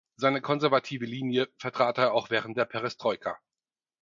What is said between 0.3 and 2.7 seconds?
konservative Linie vertrat er auch während der